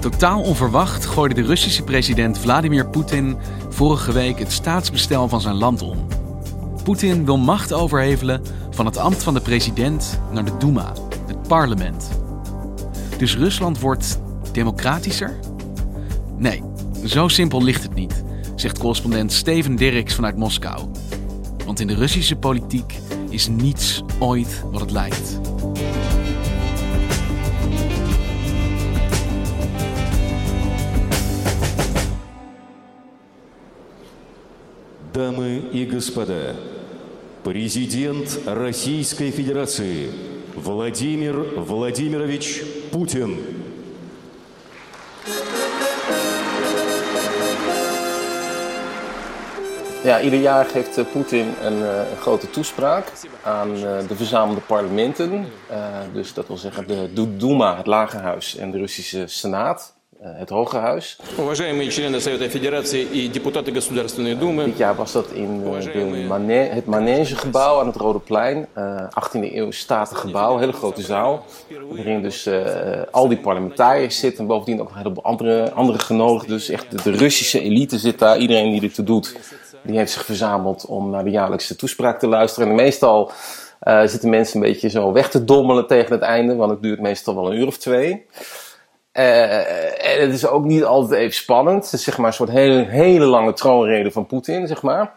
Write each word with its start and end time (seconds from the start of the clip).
Totaal 0.00 0.42
onverwacht 0.42 1.06
gooide 1.06 1.34
de 1.34 1.42
Russische 1.42 1.82
president 1.82 2.38
Vladimir 2.38 2.88
Poetin 2.88 3.36
vorige 3.68 4.12
week 4.12 4.38
het 4.38 4.52
staatsbestel 4.52 5.28
van 5.28 5.40
zijn 5.40 5.54
land 5.54 5.82
om. 5.82 6.06
Poetin 6.84 7.24
wil 7.24 7.38
macht 7.38 7.72
overhevelen 7.72 8.42
van 8.70 8.86
het 8.86 8.96
ambt 8.96 9.22
van 9.22 9.34
de 9.34 9.40
president 9.40 10.20
naar 10.32 10.44
de 10.44 10.56
Duma, 10.58 10.92
het 11.26 11.42
parlement. 11.48 12.10
Dus 13.18 13.36
Rusland 13.36 13.80
wordt 13.80 14.20
democratischer? 14.52 15.38
Nee, 16.36 16.62
zo 17.04 17.28
simpel 17.28 17.62
ligt 17.62 17.82
het 17.82 17.94
niet, 17.94 18.24
zegt 18.54 18.78
correspondent 18.78 19.32
Steven 19.32 19.76
Dirks 19.76 20.14
vanuit 20.14 20.36
Moskou. 20.36 20.88
Want 21.64 21.80
in 21.80 21.86
de 21.86 21.94
Russische 21.94 22.36
politiek 22.36 22.98
is 23.28 23.48
niets 23.48 24.02
ooit 24.18 24.64
wat 24.70 24.80
het 24.80 24.90
lijkt. 24.90 25.40
Дамы 35.13 35.57
и 35.71 35.85
господа, 35.85 36.55
президент 37.43 38.39
Российской 38.45 39.31
Федерации 39.31 40.09
Владимир 40.55 41.35
Владимирович 41.55 42.61
Путин. 42.91 43.37
Ja, 50.05 50.19
ieder 50.21 50.39
jaar 50.39 50.65
geeft 50.65 50.97
eh, 50.97 51.05
Poetin 51.11 51.53
een, 51.61 51.83
eh, 51.83 52.09
een, 52.11 52.17
grote 52.17 52.49
toespraak 52.49 53.11
aan 53.43 53.75
uh, 53.75 53.81
de 54.07 54.15
verzamelde 54.15 54.61
parlementen. 54.61 55.31
Uh, 55.71 55.97
dus 56.13 56.33
dat 56.33 56.47
wil 56.47 56.57
zeggen 56.57 56.87
de 56.87 57.35
Duma, 57.37 57.77
het 57.77 57.85
Lagerhuis, 57.85 58.55
en 58.55 58.71
de 58.71 58.77
Russische 58.77 59.27
Senaat. 59.27 59.95
Eh, 60.20 60.30
het 60.34 60.48
Hoge 60.48 60.76
Huis. 60.76 61.16
Dit 64.64 64.78
jaar 64.78 64.96
was 64.96 65.12
dat 65.12 65.30
in 65.30 65.62
uh, 65.64 65.92
de 65.92 66.24
Mane 66.28 66.52
het 66.52 66.86
Manegegebouw 66.86 67.80
aan 67.80 67.86
het 67.86 67.96
Rode 67.96 68.18
Plein. 68.18 68.66
Uh, 68.76 68.98
eh, 68.98 69.08
18e 69.08 69.54
eeuw 69.54 69.70
statengebouw, 69.70 70.58
hele 70.58 70.72
grote 70.72 71.02
zaal. 71.02 71.44
Waarin 71.90 72.22
dus 72.22 72.48
al 73.10 73.28
die 73.28 73.38
parlementariërs 73.38 74.18
zitten. 74.18 74.40
En 74.40 74.46
bovendien 74.46 74.80
ook 74.80 74.88
een 74.88 74.96
heleboel 74.96 75.24
andere, 75.24 75.70
andere 75.72 75.98
genodigden. 75.98 76.50
Dus 76.50 76.68
echt 76.68 77.04
de, 77.04 77.10
Russische 77.10 77.60
elite 77.60 77.98
zit 77.98 78.18
daar. 78.18 78.38
Iedereen 78.38 78.72
die 78.72 78.82
ertoe 78.82 79.04
doet, 79.04 79.36
die 79.82 79.96
heeft 79.96 80.12
zich 80.12 80.24
verzameld 80.24 80.86
om 80.86 81.10
naar 81.10 81.24
de 81.24 81.30
jaarlijkse 81.30 81.76
toespraak 81.76 82.18
te 82.18 82.26
luisteren. 82.26 82.68
En 82.68 82.74
meestal 82.74 83.32
zitten 84.04 84.30
mensen 84.30 84.60
een 84.60 84.66
beetje 84.66 84.88
zo 84.88 85.12
weg 85.12 85.30
te 85.30 85.44
dommelen 85.44 85.86
tegen 85.86 86.12
het 86.12 86.22
einde. 86.22 86.54
Want 86.54 86.70
het 86.70 86.82
duurt 86.82 87.00
meestal 87.00 87.34
wel 87.34 87.52
een 87.52 87.58
uur 87.58 87.66
of 87.66 87.78
twee. 87.78 88.26
Uh, 89.19 90.15
en 90.15 90.21
het 90.21 90.33
is 90.33 90.47
ook 90.47 90.65
niet 90.65 90.83
altijd 90.83 91.19
even 91.19 91.33
spannend. 91.33 91.83
Het 91.83 91.93
is 91.93 92.03
zeg 92.03 92.17
maar 92.17 92.27
een 92.27 92.33
soort 92.33 92.49
hele, 92.49 92.85
hele 92.85 93.25
lange 93.25 93.53
troonrede 93.53 94.11
van 94.11 94.25
Poetin, 94.25 94.67
zeg 94.67 94.81
maar. 94.81 95.15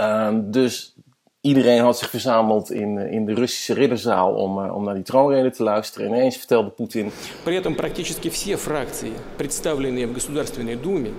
Uh, 0.00 0.28
dus 0.34 0.94
iedereen 1.40 1.80
had 1.80 1.98
zich 1.98 2.10
verzameld 2.10 2.70
in, 2.70 2.98
in 2.98 3.24
de 3.24 3.34
Russische 3.34 3.74
ridderzaal 3.74 4.34
om, 4.34 4.58
uh, 4.64 4.74
om 4.74 4.84
naar 4.84 4.94
die 4.94 5.02
troonrede 5.02 5.50
te 5.50 5.62
luisteren. 5.62 6.06
En 6.06 6.14
ineens 6.14 6.36
vertelde 6.36 6.70
Poetin... 6.70 7.12
При 7.44 7.56
этом 7.56 7.74
практически 7.74 8.28
все 8.28 8.56
фракции, 8.56 9.12
представленные 9.36 10.06
в 10.06 10.12
Государственной 10.12 10.76
Думе, 10.76 11.12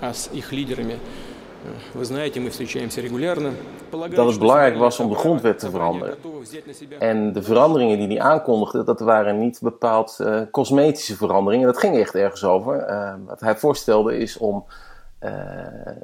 а 0.00 0.12
с 0.12 0.30
их 0.32 0.52
лидерами 0.52 0.98
We 1.94 2.04
знаете, 2.04 2.40
мы 2.40 2.50
встречаемся 2.50 3.00
регулярно. 3.00 3.52
Dat 3.90 4.26
het 4.26 4.38
belangrijk 4.38 4.76
was 4.76 4.98
om 5.00 5.08
de 5.08 5.14
grondwet 5.14 5.58
te 5.58 5.70
veranderen. 5.70 6.16
En 6.98 7.32
de 7.32 7.42
veranderingen 7.42 7.98
die 7.98 8.06
hij 8.06 8.20
aankondigde, 8.20 8.84
dat 8.84 9.00
waren 9.00 9.38
niet 9.38 9.58
bepaald 9.62 10.18
uh, 10.20 10.40
cosmetische 10.50 11.16
veranderingen. 11.16 11.66
Dat 11.66 11.78
ging 11.78 11.96
echt 11.96 12.14
ergens 12.14 12.44
over. 12.44 12.90
Uh, 12.90 13.12
wat 13.26 13.40
hij 13.40 13.56
voorstelde 13.56 14.18
is 14.18 14.36
om 14.36 14.64
uh, 15.20 15.30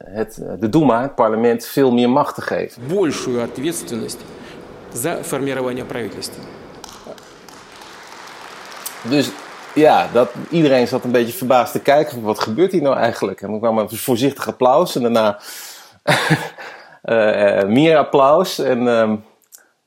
het, 0.04 0.42
de 0.60 0.69
Duma, 0.69 1.03
het 1.03 1.14
parlement, 1.14 1.66
veel 1.66 1.92
meer 1.92 2.10
macht 2.10 2.34
te 2.34 2.42
geven. 2.42 2.82
Большую 2.88 3.42
ответственность 3.42 4.20
за 4.92 5.22
формирование 5.22 5.84
правительства. 5.84 6.42
Dus 9.03 9.31
ja, 9.75 10.08
dat, 10.13 10.30
iedereen 10.50 10.88
zat 10.88 11.03
een 11.03 11.12
beetje 11.12 11.38
verbaasd 11.38 11.72
te 11.72 11.81
kijken. 11.81 12.22
Wat 12.22 12.40
gebeurt 12.40 12.72
hier 12.72 12.81
nou 12.81 12.96
eigenlijk? 12.97 13.41
En 13.41 13.53
er 13.53 13.59
kwam 13.59 13.78
een 13.78 13.90
voorzichtig 13.90 14.47
applaus 14.47 14.96
en 14.96 15.02
daarna 15.02 15.40
uh, 17.03 17.63
meer 17.80 17.97
applaus. 17.97 18.59
En 18.59 18.88
um, 18.88 19.24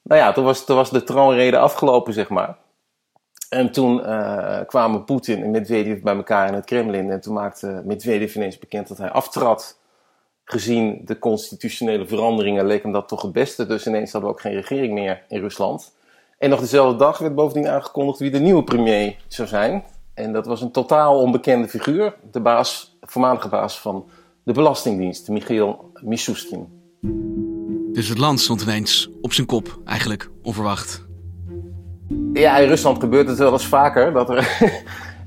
nou 0.03 0.21
ja, 0.21 0.32
toen 0.32 0.44
was, 0.44 0.65
was 0.65 0.91
de 0.91 1.03
troonrede 1.03 1.59
afgelopen, 1.59 2.12
zeg 2.12 2.28
maar. 2.28 2.56
En 3.49 3.72
toen 3.72 4.00
uh, 4.00 4.60
kwamen 4.66 5.04
Poetin 5.04 5.43
en 5.43 5.50
Medvedev 5.50 6.03
bij 6.03 6.16
elkaar 6.16 6.49
in 6.49 6.55
het 6.55 6.65
Kremlin. 6.65 7.10
En 7.10 7.20
toen 7.20 7.34
maakte 7.34 7.82
Medvedev 7.84 8.34
ineens 8.34 8.59
bekend 8.59 8.88
dat 8.88 8.99
hij 8.99 9.10
aftrad. 9.10 9.78
Gezien 10.44 11.00
de 11.05 11.19
constitutionele 11.19 12.06
veranderingen 12.06 12.66
leek 12.66 12.82
hem 12.82 12.93
dat 12.93 13.09
toch 13.09 13.22
het 13.22 13.32
beste. 13.32 13.66
Dus 13.66 13.87
ineens 13.87 14.12
hadden 14.12 14.31
we 14.31 14.37
ook 14.37 14.43
geen 14.43 14.55
regering 14.55 14.93
meer 14.93 15.22
in 15.28 15.41
Rusland. 15.41 15.93
En 16.38 16.50
nog 16.50 16.60
dezelfde 16.60 16.99
dag 16.99 17.19
werd 17.19 17.34
bovendien 17.34 17.69
aangekondigd 17.69 18.19
wie 18.19 18.31
de 18.31 18.38
nieuwe 18.38 18.65
premier 18.65 19.16
zou 19.28 19.49
zijn. 19.49 19.84
En 20.15 20.32
dat 20.32 20.47
was 20.47 20.60
een 20.60 20.71
totaal 20.71 21.21
onbekende 21.21 21.69
figuur. 21.69 22.15
De 22.31 22.41
baas, 22.41 22.97
voormalige 23.00 23.49
baas 23.49 23.81
van 23.81 24.09
de 24.43 24.53
Belastingdienst, 24.53 25.28
Michiel 25.28 25.91
Mishustin. 26.04 26.66
Dus 27.93 28.09
het 28.09 28.19
land 28.19 28.41
stond 28.41 28.62
ineens 28.62 29.10
op 29.21 29.32
zijn 29.32 29.47
kop, 29.47 29.78
eigenlijk 29.84 30.31
onverwacht. 30.43 31.06
Ja, 32.32 32.56
in 32.59 32.69
Rusland 32.69 33.00
gebeurt 33.00 33.28
het 33.28 33.38
wel 33.38 33.53
eens 33.53 33.66
vaker 33.66 34.12
dat 34.12 34.31
er. 34.31 34.59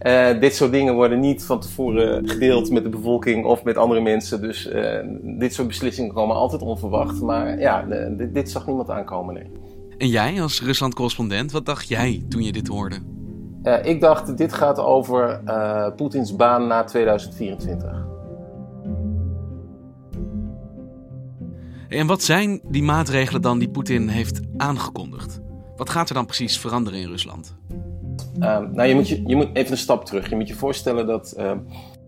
Uh, 0.02 0.40
dit 0.42 0.56
soort 0.56 0.72
dingen 0.72 0.94
worden 0.94 1.20
niet 1.20 1.44
van 1.44 1.60
tevoren 1.60 2.30
gedeeld 2.30 2.72
met 2.72 2.84
de 2.84 2.90
bevolking 2.90 3.46
of 3.46 3.64
met 3.64 3.78
andere 3.78 4.02
mensen. 4.02 4.42
Dus 4.42 4.68
uh, 4.68 5.00
dit 5.22 5.54
soort 5.54 5.68
beslissingen 5.68 6.14
komen 6.14 6.36
altijd 6.36 6.62
onverwacht. 6.62 7.22
Maar 7.22 7.60
ja, 7.60 7.86
dit, 8.18 8.34
dit, 8.34 8.52
zag 8.52 8.66
niemand 8.66 8.90
aankomen, 8.90 9.34
nee. 9.34 9.50
En 10.02 10.08
jij 10.08 10.42
als 10.42 10.62
Rusland-correspondent, 10.62 11.52
wat 11.52 11.66
dacht 11.66 11.88
jij 11.88 12.26
toen 12.30 12.44
je 12.44 12.52
dit 12.52 12.68
hoorde? 12.68 12.96
Uh, 13.64 13.86
ik 13.86 14.02
dacht, 14.02 14.38
dit 14.38 14.54
gaat 14.54 14.80
over 14.80 15.42
Poetins 15.96 16.36
baan 16.36 16.68
na 16.68 16.84
2024. 16.84 18.06
En 21.88 22.08
wat 22.08 22.24
zijn 22.24 22.62
die 22.68 22.84
maatregelen 22.84 23.42
dan 23.42 23.60
die 23.60 23.70
Poetin 23.70 24.08
heeft 24.08 24.40
aangekondigd? 24.58 25.42
Wat 25.76 25.90
gaat 25.90 26.10
er 26.10 26.16
dan 26.16 26.26
precies 26.26 26.60
veranderen 26.60 27.00
in 27.00 27.08
Rusland? 27.08 27.56
Uh, 28.40 28.60
nou, 28.72 28.84
je 28.84 28.96
moet, 28.96 29.08
je, 29.08 29.24
je 29.26 29.36
moet 29.36 29.50
even 29.54 29.72
een 29.72 29.78
stap 29.78 30.06
terug. 30.06 30.30
Je 30.30 30.36
moet 30.36 30.48
je 30.48 30.54
voorstellen 30.54 31.08
dat 31.08 31.34
uh, 31.38 31.52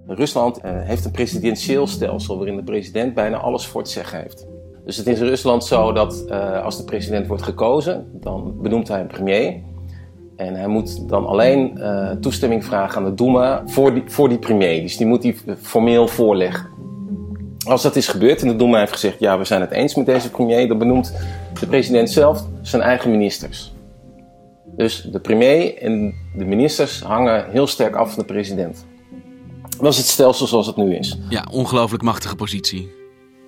Rusland 0.07 0.57
uh, 0.57 0.71
heeft 0.81 1.05
een 1.05 1.11
presidentieel 1.11 1.87
stelsel 1.87 2.37
waarin 2.37 2.55
de 2.55 2.63
president 2.63 3.13
bijna 3.13 3.37
alles 3.37 3.67
voor 3.67 3.81
het 3.81 3.89
zeggen 3.89 4.19
heeft. 4.19 4.47
Dus 4.85 4.97
het 4.97 5.07
is 5.07 5.19
in 5.19 5.27
Rusland 5.27 5.65
zo 5.65 5.91
dat 5.91 6.25
uh, 6.29 6.63
als 6.63 6.77
de 6.77 6.83
president 6.83 7.27
wordt 7.27 7.43
gekozen, 7.43 8.05
dan 8.13 8.61
benoemt 8.61 8.87
hij 8.87 8.99
een 8.99 9.07
premier. 9.07 9.61
En 10.35 10.55
hij 10.55 10.67
moet 10.67 11.09
dan 11.09 11.25
alleen 11.25 11.79
toestemming 12.21 12.65
vragen 12.65 12.97
aan 12.97 13.03
de 13.09 13.13
Duma 13.23 13.63
voor 13.65 13.93
die, 13.93 14.03
voor 14.05 14.29
die 14.29 14.37
premier. 14.37 14.81
Dus 14.81 14.97
die 14.97 15.07
moet 15.07 15.23
hij 15.23 15.35
formeel 15.61 16.07
voorleggen. 16.07 16.67
Als 17.67 17.81
dat 17.81 17.95
is 17.95 18.07
gebeurd 18.07 18.41
en 18.41 18.47
de 18.47 18.55
Duma 18.55 18.79
heeft 18.79 18.91
gezegd: 18.91 19.19
ja, 19.19 19.37
we 19.37 19.43
zijn 19.43 19.61
het 19.61 19.71
eens 19.71 19.95
met 19.95 20.05
deze 20.05 20.29
premier, 20.31 20.67
dan 20.67 20.77
benoemt 20.77 21.13
de 21.59 21.67
president 21.67 22.09
zelf 22.09 22.45
zijn 22.61 22.81
eigen 22.81 23.11
ministers. 23.11 23.73
Dus 24.75 25.07
de 25.11 25.19
premier 25.19 25.77
en 25.77 26.13
de 26.35 26.45
ministers 26.45 27.01
hangen 27.01 27.51
heel 27.51 27.67
sterk 27.67 27.95
af 27.95 28.13
van 28.13 28.19
de 28.19 28.33
president. 28.33 28.85
Dat 29.79 29.91
is 29.91 29.97
het 29.97 30.07
stelsel 30.07 30.47
zoals 30.47 30.67
het 30.67 30.75
nu 30.75 30.95
is. 30.95 31.17
Ja, 31.29 31.47
ongelooflijk 31.51 32.03
machtige 32.03 32.35
positie. 32.35 33.01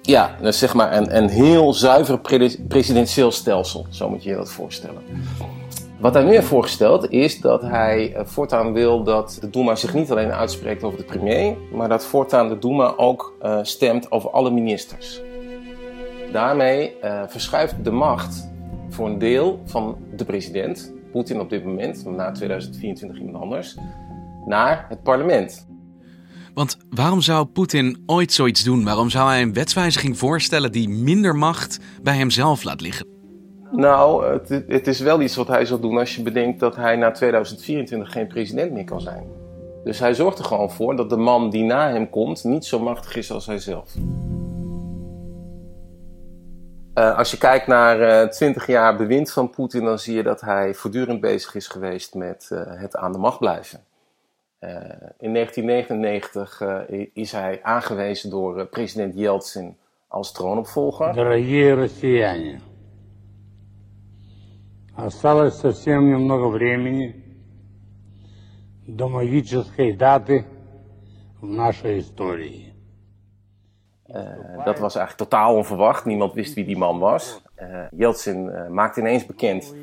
Ja, 0.05 0.39
is 0.41 0.59
zeg 0.59 0.73
maar 0.73 1.13
een, 1.13 1.29
heel 1.29 1.73
zuiver 1.73 2.19
presidentieel 2.67 3.31
stelsel. 3.31 3.85
Zo 3.89 4.09
moet 4.09 4.23
je 4.23 4.29
je 4.29 4.35
dat 4.35 4.51
voorstellen. 4.51 5.01
Wat 5.99 6.13
hij 6.13 6.23
nu 6.23 6.31
heeft 6.31 6.47
voorgesteld 6.47 7.09
is 7.11 7.41
dat 7.41 7.61
hij 7.61 8.13
eh, 8.13 8.25
voortaan 8.25 8.73
wil 8.73 9.03
dat 9.03 9.37
de 9.41 9.49
Duma 9.49 9.75
zich 9.75 9.93
niet 9.93 10.11
alleen 10.11 10.31
uitspreekt 10.31 10.83
over 10.83 10.97
de 10.97 11.05
premier, 11.05 11.55
maar 11.71 11.89
dat 11.89 12.05
voortaan 12.05 12.49
de 12.49 12.59
Duma 12.59 12.93
ook 12.97 13.33
uh, 13.43 13.59
stemt 13.61 14.11
over 14.11 14.29
alle 14.29 14.51
ministers. 14.51 15.21
Daarmee 16.31 16.95
uh, 17.03 17.21
verschuift 17.27 17.83
de 17.83 17.91
macht 17.91 18.49
voor 18.89 19.07
een 19.07 19.19
deel 19.19 19.59
van 19.65 19.97
de 20.15 20.25
president, 20.25 20.93
Poetin 21.11 21.39
op 21.39 21.49
dit 21.49 21.65
moment, 21.65 22.05
na 22.05 22.31
2024 22.31 23.19
iemand 23.19 23.43
anders, 23.43 23.77
naar 24.45 24.85
het 24.89 25.03
parlement. 25.03 25.67
Want 26.55 26.77
waarom 26.89 27.21
zou 27.21 27.45
Poetin 27.45 28.03
ooit 28.05 28.33
zoiets 28.33 28.63
doen? 28.63 28.83
Waarom 28.83 29.09
zou 29.09 29.29
hij 29.29 29.41
een 29.41 29.53
wetswijziging 29.53 30.17
voorstellen 30.17 30.71
die 30.71 30.89
minder 30.89 31.35
macht 31.35 31.79
bij 32.01 32.15
hemzelf 32.15 32.63
laat 32.63 32.81
liggen? 32.81 33.07
Nou, 33.71 34.25
het, 34.31 34.63
het, 34.67 34.87
is 34.87 34.99
wel 34.99 35.21
iets 35.21 35.35
wat 35.35 35.47
hij 35.47 35.65
zal 35.65 35.79
doen 35.79 35.97
als 35.97 36.15
je 36.15 36.21
bedenkt 36.21 36.59
dat 36.59 36.75
hij 36.75 36.95
na 36.95 37.11
2024 37.11 38.11
geen 38.11 38.27
president 38.27 38.71
meer 38.71 38.83
kan 38.83 39.01
zijn. 39.01 39.23
Dus 39.83 39.99
hij 39.99 40.13
zorgt 40.13 40.39
er 40.39 40.45
gewoon 40.45 40.71
voor 40.71 40.95
dat 40.95 41.09
de 41.09 41.17
man 41.17 41.49
die 41.49 41.63
na 41.63 41.89
hem 41.89 42.09
komt 42.09 42.43
niet 42.43 42.65
zo 42.65 42.79
machtig 42.79 43.15
is 43.15 43.31
als 43.31 43.45
hij 43.45 43.59
zelf. 43.59 43.93
Uh, 46.99 47.17
als 47.17 47.31
je 47.31 47.37
kijkt 47.37 47.67
naar 47.67 47.99
uh, 47.99 48.21
eh, 48.21 48.29
20 48.29 48.67
jaar 48.67 48.95
bewind 48.95 49.31
van 49.31 49.49
Poetin, 49.49 49.83
dan 49.83 49.99
zie 49.99 50.15
je 50.15 50.23
dat 50.23 50.41
hij 50.41 50.73
voortdurend 50.73 51.21
bezig 51.21 51.55
is 51.55 51.67
geweest 51.67 52.13
met 52.13 52.49
uh, 52.51 52.59
het 52.65 52.95
aan 52.95 53.11
de 53.11 53.17
macht 53.17 53.39
blijven. 53.39 53.84
in 55.18 55.32
1999 55.32 56.62
is 57.12 57.32
hij 57.32 57.62
aangewezen 57.62 58.30
door 58.30 58.66
president 58.66 59.14
Yeltsin 59.14 59.76
als 60.08 60.32
troonopvolger. 60.32 61.14
Дорогие 61.14 61.74
россияне, 61.74 62.60
осталось 64.96 65.54
совсем 65.54 66.08
немного 66.08 66.48
времени 66.48 67.14
до 68.86 69.08
магической 69.08 69.92
даты 69.92 70.44
в 71.40 71.46
нашей 71.46 72.00
истории. 72.00 72.66
Uh, 74.08 74.64
dat 74.64 74.78
was 74.78 74.96
eigenlijk 74.96 75.30
totaal 75.30 75.56
onverwacht. 75.56 76.04
Niemand 76.04 76.32
wist 76.34 76.54
wie 76.54 76.64
die 76.64 76.76
man 76.76 76.98
was. 76.98 77.42
Uh, 77.62 77.86
Yeltsin 77.90 78.46
uh, 78.46 78.68
maakte 78.68 79.00
ineens 79.00 79.26
bekend 79.26 79.74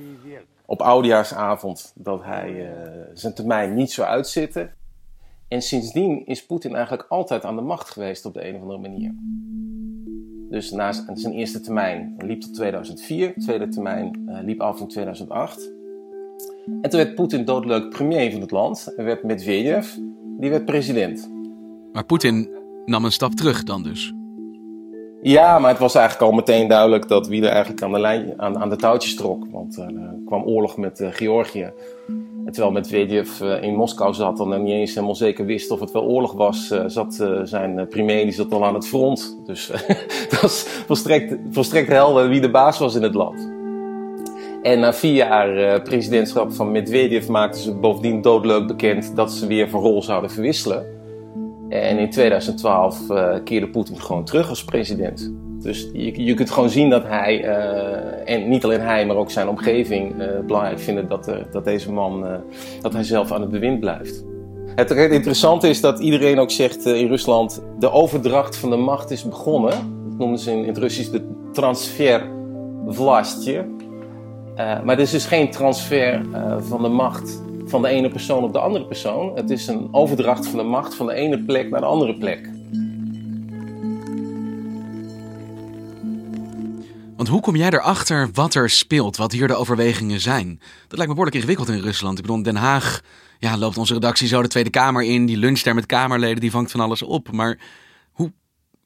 op 0.72 0.82
oudejaarsavond 0.82 1.92
dat 1.94 2.22
hij 2.24 2.74
zijn 3.14 3.34
termijn 3.34 3.74
niet 3.74 3.90
zou 3.90 4.08
uitzitten. 4.08 4.74
En 5.48 5.62
sindsdien 5.62 6.26
is 6.26 6.46
Poetin 6.46 6.74
eigenlijk 6.74 7.06
altijd 7.08 7.44
aan 7.44 7.56
de 7.56 7.62
macht 7.62 7.90
geweest 7.90 8.24
op 8.24 8.34
de 8.34 8.48
een 8.48 8.54
of 8.54 8.60
andere 8.60 8.78
manier. 8.78 9.14
Dus 10.50 10.70
na 10.70 10.92
zijn 11.14 11.32
eerste 11.32 11.60
termijn 11.60 12.14
liep 12.18 12.40
tot 12.40 12.54
2004, 12.54 13.34
tweede 13.34 13.68
termijn 13.68 14.30
liep 14.44 14.60
af 14.60 14.80
in 14.80 14.88
2008. 14.88 15.72
En 16.66 16.90
toen 16.90 17.00
werd 17.00 17.14
Poetin 17.14 17.44
doodleuk 17.44 17.88
premier 17.88 18.30
van 18.30 18.40
het 18.40 18.50
land 18.50 18.94
en 18.96 19.04
werd 19.04 19.22
Medvedev, 19.22 19.94
die 20.38 20.50
werd 20.50 20.64
president. 20.64 21.30
Maar 21.92 22.04
Poetin 22.04 22.48
nam 22.84 23.04
een 23.04 23.12
stap 23.12 23.34
terug 23.34 23.64
dan 23.64 23.82
dus. 23.82 24.14
Ja, 25.24 25.58
maar 25.58 25.70
het 25.70 25.78
was 25.78 25.94
eigenlijk 25.94 26.30
al 26.30 26.36
meteen 26.36 26.68
duidelijk 26.68 27.08
dat 27.08 27.26
wie 27.26 27.42
er 27.42 27.48
eigenlijk 27.48 27.82
aan 27.82 27.92
de, 27.92 27.98
lijn, 27.98 28.34
aan, 28.36 28.58
aan 28.58 28.68
de 28.68 28.76
touwtjes 28.76 29.14
trok. 29.14 29.44
Want 29.50 29.78
uh, 29.78 29.84
er 29.84 30.14
kwam 30.26 30.42
oorlog 30.44 30.76
met 30.76 31.00
uh, 31.00 31.08
Georgië. 31.10 31.72
Terwijl 32.44 32.72
Medvedev 32.72 33.40
uh, 33.40 33.62
in 33.62 33.74
Moskou 33.74 34.14
zat 34.14 34.40
en 34.40 34.62
niet 34.62 34.72
eens 34.72 34.94
helemaal 34.94 35.14
zeker 35.14 35.44
wist 35.44 35.70
of 35.70 35.80
het 35.80 35.90
wel 35.90 36.02
oorlog 36.02 36.32
was, 36.32 36.74
zat 36.86 37.24
zijn 37.42 37.86
premier 37.88 38.24
die 38.24 38.32
zat 38.32 38.52
al 38.52 38.64
aan 38.64 38.74
het 38.74 38.86
front. 38.86 39.38
Dus 39.46 39.66
dat 40.30 40.40
was 40.40 40.62
volstrekt, 40.86 41.36
volstrekt 41.50 41.88
helder 41.88 42.28
wie 42.28 42.40
de 42.40 42.50
baas 42.50 42.78
was 42.78 42.94
in 42.94 43.02
het 43.02 43.14
land. 43.14 43.50
En 44.62 44.80
na 44.80 44.92
vier 44.92 45.14
jaar 45.14 45.82
presidentschap 45.82 46.52
van 46.52 46.70
Medvedev 46.70 47.28
maakten 47.28 47.60
ze 47.60 47.74
bovendien 47.74 48.22
doodleuk 48.22 48.66
bekend 48.66 49.16
dat 49.16 49.32
ze 49.32 49.46
weer 49.46 49.68
van 49.68 49.80
rol 49.80 50.02
zouden 50.02 50.30
verwisselen. 50.30 51.01
En 51.72 51.98
in 51.98 52.10
2012 52.10 53.10
uh, 53.10 53.34
eh, 53.34 53.44
keerde 53.44 53.68
Poetin 53.68 54.00
gewoon 54.00 54.24
terug 54.24 54.48
als 54.48 54.64
president. 54.64 55.32
Dus 55.60 55.88
je, 55.92 56.24
je 56.24 56.34
kunt 56.34 56.50
gewoon 56.50 56.70
zien 56.70 56.90
dat 56.90 57.02
hij, 57.06 57.44
uh, 57.44 58.34
en 58.34 58.48
niet 58.48 58.64
alleen 58.64 58.80
hij, 58.80 59.06
maar 59.06 59.16
ook 59.16 59.30
zijn 59.30 59.48
omgeving 59.48 60.20
uh, 60.20 60.26
belangrijk 60.46 60.78
vinden 60.78 61.08
dat, 61.08 61.32
dat 61.52 61.64
deze 61.64 61.92
man, 61.92 62.26
dat 62.80 62.92
hij 62.92 63.02
zelf 63.02 63.32
aan 63.32 63.40
het 63.40 63.50
bewind 63.50 63.80
blijft. 63.80 64.24
Het 64.74 64.90
interessante 64.90 65.68
is 65.68 65.80
dat 65.80 65.98
iedereen 65.98 66.38
ook 66.38 66.50
zegt 66.50 66.86
in 66.86 67.06
Rusland, 67.06 67.62
de 67.78 67.90
overdracht 67.90 68.56
van 68.56 68.70
de 68.70 68.76
macht 68.76 69.10
is 69.10 69.24
begonnen. 69.24 69.70
Dat 70.08 70.18
noemen 70.18 70.38
ze 70.38 70.50
in, 70.50 70.66
het 70.66 70.78
Russisch 70.78 71.10
de 71.10 71.22
transfer 71.52 72.22
maar 74.56 74.96
het 74.96 74.98
is 74.98 75.10
dus 75.10 75.26
geen 75.26 75.50
transfer 75.50 76.22
van 76.58 76.82
de 76.82 76.88
macht 76.88 77.42
van 77.72 77.82
de 77.82 77.88
ene 77.88 78.08
persoon 78.08 78.44
op 78.44 78.52
de 78.52 78.58
andere 78.58 78.84
persoon. 78.84 79.36
Het 79.36 79.50
is 79.50 79.66
een 79.66 79.88
overdracht 79.90 80.46
van 80.46 80.58
de 80.58 80.64
macht 80.64 80.94
van 80.94 81.06
de 81.06 81.14
ene 81.14 81.38
plek 81.38 81.70
naar 81.70 81.80
de 81.80 81.86
andere 81.86 82.14
plek. 82.14 82.48
Want 87.16 87.28
hoe 87.28 87.40
kom 87.40 87.56
jij 87.56 87.70
erachter 87.70 88.30
wat 88.32 88.54
er 88.54 88.70
speelt, 88.70 89.16
wat 89.16 89.32
hier 89.32 89.46
de 89.46 89.54
overwegingen 89.54 90.20
zijn? 90.20 90.48
Dat 90.58 90.98
lijkt 90.98 90.98
me 90.98 91.06
behoorlijk 91.06 91.36
ingewikkeld 91.36 91.68
in 91.68 91.80
Rusland. 91.80 92.18
Ik 92.18 92.24
bedoel, 92.24 92.42
Den 92.42 92.56
Haag 92.56 93.00
ja, 93.38 93.56
loopt 93.56 93.78
onze 93.78 93.94
redactie 93.94 94.28
zo 94.28 94.42
de 94.42 94.48
Tweede 94.48 94.70
Kamer 94.70 95.02
in, 95.02 95.26
die 95.26 95.36
luncht 95.36 95.64
daar 95.64 95.74
met 95.74 95.86
Kamerleden, 95.86 96.40
die 96.40 96.50
vangt 96.50 96.70
van 96.70 96.80
alles 96.80 97.02
op. 97.02 97.32
Maar 97.32 97.58
hoe 98.12 98.32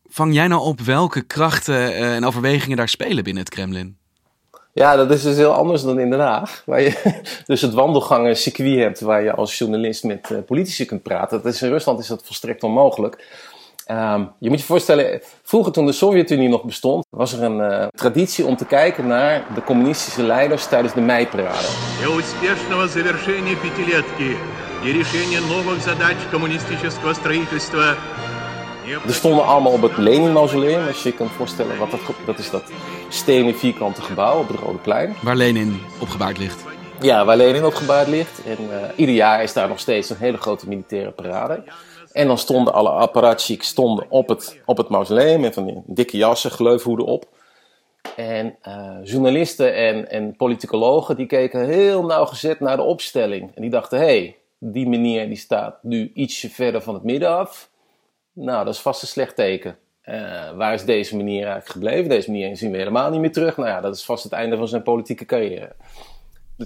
vang 0.09 0.35
jij 0.35 0.49
nou 0.49 0.63
op 0.63 0.81
welke 0.81 1.23
krachten 1.23 1.95
eh, 1.95 2.15
en 2.15 2.25
overwegingen 2.25 2.77
daar 2.77 2.89
spelen 2.89 3.25
binnen 3.25 3.43
het 3.43 3.53
Kremlin? 3.53 3.97
Ja, 4.76 4.96
dat 4.96 5.12
is 5.12 5.22
dus 5.22 5.36
heel 5.36 5.54
anders 5.54 5.84
dan 5.84 6.00
in 6.00 6.10
Den 6.10 6.20
Haag. 6.20 6.62
Waar 6.66 6.82
je 6.82 7.22
dus 7.46 7.62
het 7.62 7.74
wandelgangen 7.74 8.38
circuit 8.38 8.80
hebt 8.80 9.00
waar 9.00 9.24
je 9.24 9.32
als 9.32 9.58
journalist 9.58 10.04
met 10.04 10.30
uh, 10.32 10.38
politici 10.46 10.86
kunt 10.86 11.04
praten. 11.04 11.42
Dat 11.42 11.54
is, 11.54 11.62
in 11.62 11.70
Rusland 11.70 12.00
is 12.00 12.08
dat 12.08 12.24
volstrekt 12.26 12.64
onmogelijk. 12.64 13.26
Um, 13.92 14.32
je 14.40 14.50
moet 14.50 14.60
je 14.60 14.66
voorstellen, 14.66 15.22
vroeger 15.44 15.72
toen 15.72 15.86
de 15.86 15.92
Sovjet-Unie 15.92 16.50
nog 16.50 16.64
bestond, 16.64 17.06
was 17.10 17.34
er 17.34 17.44
een 17.44 17.58
uh, 17.58 17.88
traditie 17.96 18.46
om 18.46 18.56
te 18.56 18.66
kijken 18.66 19.08
naar 19.08 19.44
de 19.56 19.64
communistische 19.64 20.24
leiders 20.24 20.66
tijdens 20.66 20.94
de 20.94 21.02
meiparade. 21.02 21.68
завершения 22.88 23.56
пятилетки 23.56 24.38
и 24.84 24.92
решения 24.92 25.42
новых 25.42 25.82
задач 25.84 26.18
коммунистического 26.32 27.14
строительства 27.14 27.96
er 29.08 29.14
stonden 29.14 29.46
allemaal 29.46 29.72
op 29.72 29.82
het 29.82 29.98
Lenin-mausoleum, 29.98 30.88
als 30.88 31.04
je 31.04 31.10
je 31.10 31.16
kan 31.16 31.28
voorstellen 31.28 31.78
wat 31.78 31.92
dat, 31.92 32.00
dat 32.26 32.40
is 32.40 32.50
dat 32.50 32.64
stenen 33.09 33.55
vierkante 33.55 34.03
gebouw 34.03 34.41
op 34.41 34.49
het 34.49 34.61
Rode 34.61 34.79
Plein. 34.79 35.15
Waar 35.23 35.37
Lenin 35.37 35.81
opgebaard 36.01 36.39
ligt. 36.39 36.65
Ja, 37.01 37.25
waar 37.25 37.37
Lenin 37.37 37.65
opgebaard 37.65 38.09
ligt. 38.09 38.45
En 38.45 38.65
uh, 38.65 38.77
ieder 38.97 39.15
jaar 39.15 39.43
is 39.43 39.53
daar 39.53 39.69
nog 39.69 39.79
steeds 39.79 40.11
een 40.11 40.17
hele 40.17 40.37
grote 40.37 40.69
militaire 40.69 41.11
parade. 41.11 41.65
En 42.13 42.27
dan 42.27 42.39
stonden 42.39 42.73
alle 42.73 42.89
apparatchiks 42.89 43.69
stonden 43.69 44.07
op 44.09 44.29
het, 44.29 44.61
op 44.65 44.77
het 44.77 44.89
mausoleum 44.89 45.41
met 45.41 45.55
van 45.55 45.67
die 45.67 45.83
dikke 45.87 46.17
jassen, 46.17 46.51
gleufhoeden 46.51 47.07
op. 47.07 47.25
En 48.17 48.57
uh, 48.69 48.97
journalisten 49.03 49.75
en, 49.75 50.11
en 50.11 50.37
politicologen 50.37 51.17
die 51.17 51.27
keken 51.27 51.67
heel 51.69 52.05
nauwgezet 52.05 52.61
naar 52.61 52.77
de 52.77 52.83
opstelling. 52.83 53.51
En 53.55 53.63
die 53.63 53.71
dachten, 53.71 53.99
hé, 53.99 54.05
hey, 54.05 54.37
die 54.59 54.89
meneer 54.89 55.27
die 55.27 55.37
staat 55.37 55.83
nu 55.83 56.11
ietsje 56.15 56.51
verder 56.51 56.83
van 56.83 56.95
het 56.95 57.03
midden 57.03 57.29
af. 57.29 57.71
Nou, 58.33 58.65
dat 58.65 58.75
is 58.75 58.81
vast 58.81 59.03
een 59.03 59.09
slecht 59.09 59.37
teken. 59.37 59.77
Uh, 60.09 60.57
waar 60.57 60.75
is 60.75 60.85
deze 60.85 61.17
meneer 61.17 61.43
eigenlijk 61.43 61.69
gebleven? 61.69 62.09
Deze 62.09 62.31
meneer 62.31 62.57
zien 62.57 62.71
we 62.71 62.77
helemaal 62.77 63.11
niet 63.11 63.21
meer 63.21 63.33
terug. 63.33 63.57
Nou 63.57 63.69
ja, 63.69 63.81
dat 63.81 63.97
is 63.97 64.05
vast 64.05 64.25
het 64.25 64.33
einde 64.33 64.57
van 64.57 64.69
zijn 64.69 64.83
politieke 64.83 65.25
carrière. 65.25 65.73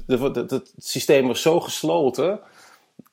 Het 0.07 0.73
systeem 0.77 1.27
was 1.27 1.43
zo 1.43 1.61
gesloten 1.61 2.41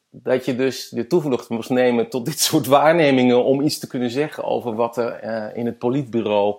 dat 0.10 0.46
je 0.46 0.56
dus 0.56 0.90
de 0.90 1.08
toevlucht 1.08 1.50
moest 1.50 1.70
nemen 1.70 2.10
tot 2.10 2.26
dit 2.26 2.40
soort 2.40 2.66
waarnemingen 2.66 3.44
om 3.44 3.62
iets 3.62 3.80
te 3.80 3.88
kunnen 3.88 4.10
zeggen 4.10 4.44
over 4.44 4.76
wat 4.76 4.98
er 4.98 5.24
uh, 5.24 5.58
in 5.58 5.66
het 5.66 5.78
politbureau 5.78 6.56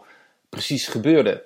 precies 0.48 0.86
gebeurde. 0.86 1.44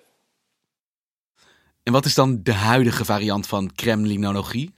En 1.83 1.93
wat 1.93 2.05
is 2.05 2.15
dan 2.15 2.41
de 2.43 2.53
huidige 2.53 3.05
variant 3.05 3.47
van 3.47 3.71
Kremlinologie? 3.75 4.75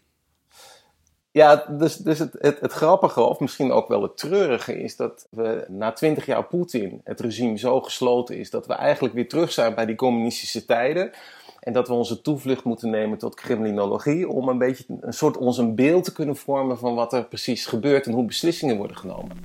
Ja, 1.34 1.64
dus, 1.68 1.96
dus 1.96 2.18
het, 2.18 2.36
het, 2.40 2.72
grappige, 2.72 3.20
of 3.20 3.40
misschien 3.40 3.72
ook 3.72 3.88
wel 3.88 4.02
het 4.02 4.16
treurige, 4.16 4.82
is 4.82 4.96
dat 4.96 5.26
we 5.30 5.64
na 5.68 5.92
twintig 5.92 6.26
jaar 6.26 6.44
Poetin 6.44 7.00
het 7.04 7.20
regime 7.20 7.58
zo 7.58 7.80
gesloten 7.80 8.36
is 8.36 8.50
dat 8.50 8.66
we 8.66 8.72
eigenlijk 8.72 9.14
weer 9.14 9.28
terug 9.28 9.52
zijn 9.52 9.74
bij 9.74 9.86
die 9.86 9.96
communistische 9.96 10.64
tijden. 10.64 11.10
En 11.60 11.72
dat 11.72 11.88
we 11.88 11.94
onze 11.94 12.20
toevlucht 12.20 12.64
moeten 12.64 12.90
nemen 12.90 13.18
tot 13.18 13.34
criminologie 13.34 14.28
om 14.28 14.48
een 14.48 14.58
beetje 14.58 14.84
een 15.00 15.12
soort 15.12 15.36
ons 15.36 15.58
een 15.58 15.74
beeld 15.74 16.04
te 16.04 16.12
kunnen 16.12 16.36
vormen 16.36 16.78
van 16.78 16.94
wat 16.94 17.12
er 17.12 17.24
precies 17.24 17.66
gebeurt 17.66 18.06
en 18.06 18.12
hoe 18.12 18.24
beslissingen 18.24 18.76
worden 18.76 18.96
genomen. 18.96 19.36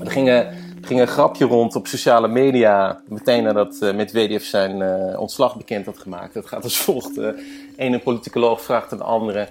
Er 0.00 0.10
ging, 0.10 0.28
er 0.28 0.54
ging 0.80 1.00
een 1.00 1.06
grapje 1.06 1.44
rond 1.44 1.76
op 1.76 1.86
sociale 1.86 2.28
media 2.28 3.02
meteen 3.08 3.42
nadat 3.42 3.78
uh, 3.82 3.94
Medvedev 3.94 4.42
zijn 4.42 4.80
uh, 4.80 5.20
ontslag 5.20 5.56
bekend 5.56 5.86
had 5.86 5.98
gemaakt. 5.98 6.34
Het 6.34 6.46
gaat 6.46 6.62
als 6.62 6.78
volgt. 6.78 7.18
Uh, 7.18 7.28
een 7.76 8.02
politicoloog 8.02 8.62
vraagt 8.62 8.92
een 8.92 9.02
andere 9.02 9.48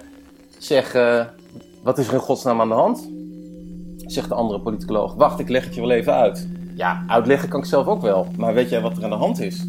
Zeg, 0.58 0.94
uh, 0.94 1.24
wat 1.82 1.98
is 1.98 2.08
er 2.08 2.14
in 2.14 2.20
godsnaam 2.20 2.60
aan 2.60 2.68
de 2.68 2.74
hand? 2.74 3.08
Zegt 4.06 4.28
de 4.28 4.34
andere 4.34 4.60
politicoloog, 4.60 5.14
wacht, 5.14 5.38
ik 5.38 5.48
leg 5.48 5.64
het 5.64 5.74
je 5.74 5.80
wel 5.80 5.90
even 5.90 6.14
uit. 6.14 6.48
Ja, 6.76 7.04
uitleggen 7.06 7.48
kan 7.48 7.60
ik 7.60 7.66
zelf 7.66 7.86
ook 7.86 8.02
wel, 8.02 8.26
maar 8.36 8.54
weet 8.54 8.68
jij 8.68 8.80
wat 8.80 8.96
er 8.96 9.04
aan 9.04 9.10
de 9.10 9.16
hand 9.16 9.40
is? 9.40 9.64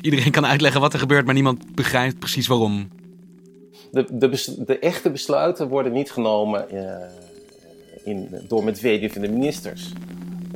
Iedereen 0.00 0.30
kan 0.30 0.46
uitleggen 0.46 0.80
wat 0.80 0.92
er 0.92 0.98
gebeurt, 0.98 1.24
maar 1.24 1.34
niemand 1.34 1.74
begrijpt 1.74 2.18
precies 2.18 2.46
waarom. 2.46 2.88
De, 3.90 4.06
de, 4.10 4.54
de 4.66 4.78
echte 4.78 5.10
besluiten 5.10 5.68
worden 5.68 5.92
niet 5.92 6.10
genomen 6.10 6.66
uh, 6.72 6.82
in, 8.04 8.28
door 8.48 8.64
Medvedev 8.64 9.14
en 9.14 9.20
de 9.20 9.28
ministers. 9.28 9.92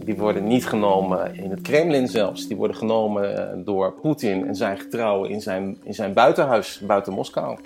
Die 0.04 0.16
worden 0.16 0.46
niet 0.46 0.66
genomen 0.66 1.36
in 1.36 1.50
het 1.50 1.60
Kremlin 1.60 2.08
zelfs. 2.08 2.46
Die 2.46 2.56
worden 2.56 2.76
genomen 2.76 3.62
door 3.64 3.92
Poetin 3.92 4.46
en 4.46 4.56
zijn 4.56 4.78
getrouwen 4.78 5.30
in 5.30 5.40
zijn, 5.40 5.76
in 5.82 5.94
zijn 5.94 6.12
buitenhuis 6.12 6.80
buiten 6.86 7.12
Moskou. 7.12 7.58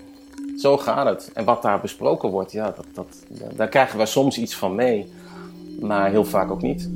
Zo 0.56 0.76
gaat 0.76 1.06
het. 1.06 1.30
En 1.34 1.44
wat 1.44 1.62
daar 1.62 1.80
besproken 1.80 2.28
wordt, 2.28 2.52
ja, 2.52 2.74
dat, 2.76 2.86
dat, 2.94 3.06
daar 3.56 3.68
krijgen 3.68 3.98
we 3.98 4.06
soms 4.06 4.38
iets 4.38 4.54
van 4.54 4.74
mee. 4.74 5.12
Maar 5.80 6.10
heel 6.10 6.24
vaak 6.24 6.50
ook 6.50 6.62
niet. 6.62 6.90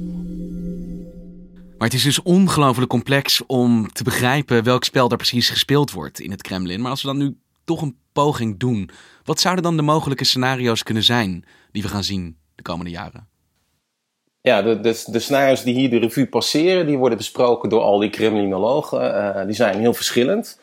Maar 1.78 1.88
het 1.88 1.98
is 1.98 2.02
dus 2.02 2.22
ongelooflijk 2.22 2.90
complex 2.90 3.46
om 3.46 3.92
te 3.92 4.04
begrijpen 4.04 4.64
welk 4.64 4.84
spel 4.84 5.10
er 5.10 5.16
precies 5.16 5.50
gespeeld 5.50 5.92
wordt 5.92 6.20
in 6.20 6.30
het 6.30 6.42
Kremlin. 6.42 6.80
Maar 6.80 6.90
als 6.90 7.02
we 7.02 7.08
dan 7.08 7.16
nu 7.16 7.36
toch 7.64 7.82
een 7.82 7.96
poging 8.12 8.58
doen, 8.58 8.90
wat 9.24 9.40
zouden 9.40 9.64
dan 9.64 9.76
de 9.76 9.82
mogelijke 9.82 10.24
scenario's 10.24 10.82
kunnen 10.82 11.02
zijn 11.02 11.44
die 11.72 11.82
we 11.82 11.88
gaan 11.88 12.04
zien 12.04 12.36
de 12.54 12.62
komende 12.62 12.90
jaren? 12.90 13.28
Ja, 14.40 14.62
de, 14.62 14.80
de, 14.80 15.04
de 15.06 15.18
scenario's 15.18 15.62
die 15.62 15.74
hier 15.74 15.90
de 15.90 15.98
revue 15.98 16.26
passeren, 16.26 16.86
die 16.86 16.98
worden 16.98 17.18
besproken 17.18 17.68
door 17.68 17.80
al 17.80 17.98
die 17.98 18.10
Kremlinologen. 18.10 19.02
Uh, 19.02 19.46
die 19.46 19.54
zijn 19.54 19.78
heel 19.78 19.94
verschillend. 19.94 20.60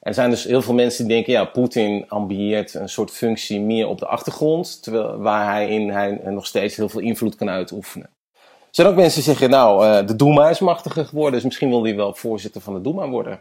Er 0.00 0.14
zijn 0.14 0.30
dus 0.30 0.44
heel 0.44 0.62
veel 0.62 0.74
mensen 0.74 1.04
die 1.06 1.14
denken, 1.14 1.32
ja, 1.32 1.44
Poetin 1.44 2.04
ambieert 2.08 2.74
een 2.74 2.88
soort 2.88 3.10
functie 3.10 3.60
meer 3.60 3.86
op 3.86 3.98
de 3.98 4.06
achtergrond, 4.06 4.82
terwijl, 4.82 5.18
waar 5.18 5.52
hij 5.52 5.68
in 5.68 5.90
hij 5.90 6.20
nog 6.24 6.46
steeds 6.46 6.76
heel 6.76 6.88
veel 6.88 7.00
invloed 7.00 7.36
kan 7.36 7.48
uitoefenen. 7.48 8.10
Er 8.34 8.84
zijn 8.84 8.88
ook 8.88 8.94
mensen 8.94 9.14
die 9.14 9.30
zeggen, 9.30 9.50
nou, 9.50 9.86
uh, 9.86 10.06
de 10.06 10.16
Duma 10.16 10.48
is 10.48 10.58
machtiger 10.58 11.04
geworden, 11.04 11.32
dus 11.32 11.44
misschien 11.44 11.68
wil 11.68 11.84
hij 11.84 11.96
wel 11.96 12.14
voorzitter 12.14 12.60
van 12.60 12.74
de 12.74 12.80
Duma 12.80 13.08
worden. 13.08 13.40